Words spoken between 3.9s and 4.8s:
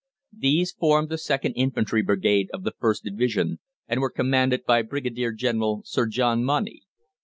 were commanded